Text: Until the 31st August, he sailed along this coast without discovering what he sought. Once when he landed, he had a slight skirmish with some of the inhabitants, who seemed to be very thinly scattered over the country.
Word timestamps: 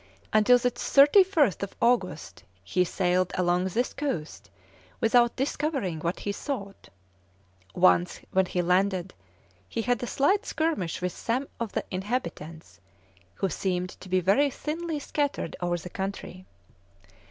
Until 0.33 0.57
the 0.57 0.71
31st 0.71 1.73
August, 1.79 2.43
he 2.63 2.83
sailed 2.83 3.31
along 3.37 3.65
this 3.65 3.93
coast 3.93 4.49
without 4.99 5.35
discovering 5.35 5.99
what 5.99 6.21
he 6.21 6.31
sought. 6.31 6.89
Once 7.75 8.19
when 8.31 8.47
he 8.47 8.63
landed, 8.63 9.13
he 9.69 9.83
had 9.83 10.01
a 10.01 10.07
slight 10.07 10.43
skirmish 10.43 11.03
with 11.03 11.11
some 11.15 11.47
of 11.59 11.73
the 11.73 11.85
inhabitants, 11.91 12.79
who 13.35 13.49
seemed 13.49 13.91
to 14.01 14.09
be 14.09 14.19
very 14.21 14.49
thinly 14.49 14.97
scattered 14.97 15.55
over 15.61 15.77
the 15.77 15.87
country. 15.91 16.47